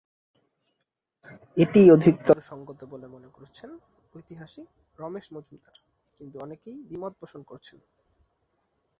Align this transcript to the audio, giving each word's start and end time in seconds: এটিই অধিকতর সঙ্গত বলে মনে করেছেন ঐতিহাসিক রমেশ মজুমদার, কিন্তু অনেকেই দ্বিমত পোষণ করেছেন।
এটিই 1.57 1.87
অধিকতর 1.91 2.37
সঙ্গত 2.41 2.79
বলে 2.83 3.07
মনে 3.07 3.29
করেছেন 3.29 3.69
ঐতিহাসিক 4.13 4.67
রমেশ 4.97 5.25
মজুমদার, 5.33 5.75
কিন্তু 6.17 6.35
অনেকেই 6.39 6.77
দ্বিমত 6.87 7.13
পোষণ 7.19 7.41
করেছেন। 7.43 7.77